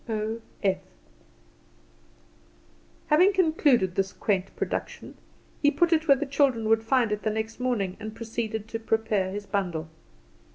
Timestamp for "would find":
6.69-7.11